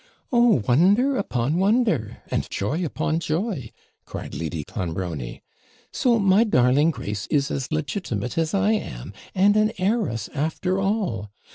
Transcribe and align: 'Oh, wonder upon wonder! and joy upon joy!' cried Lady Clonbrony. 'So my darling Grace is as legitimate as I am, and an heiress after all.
'Oh, 0.33 0.63
wonder 0.67 1.15
upon 1.15 1.57
wonder! 1.57 2.23
and 2.31 2.49
joy 2.49 2.83
upon 2.83 3.19
joy!' 3.19 3.71
cried 4.03 4.33
Lady 4.33 4.63
Clonbrony. 4.63 5.43
'So 5.91 6.17
my 6.17 6.43
darling 6.43 6.89
Grace 6.89 7.27
is 7.27 7.51
as 7.51 7.71
legitimate 7.71 8.35
as 8.35 8.55
I 8.55 8.71
am, 8.71 9.13
and 9.35 9.55
an 9.55 9.71
heiress 9.77 10.27
after 10.33 10.79
all. 10.79 11.29